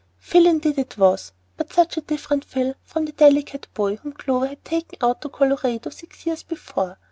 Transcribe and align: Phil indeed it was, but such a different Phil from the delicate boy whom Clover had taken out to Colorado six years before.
Phil 0.17 0.47
indeed 0.47 0.79
it 0.79 0.97
was, 0.97 1.31
but 1.57 1.71
such 1.71 1.95
a 1.95 2.01
different 2.01 2.43
Phil 2.43 2.73
from 2.83 3.05
the 3.05 3.11
delicate 3.11 3.67
boy 3.75 3.97
whom 3.97 4.13
Clover 4.13 4.47
had 4.47 4.65
taken 4.65 4.97
out 4.99 5.21
to 5.21 5.29
Colorado 5.29 5.91
six 5.91 6.25
years 6.25 6.41
before. 6.41 6.97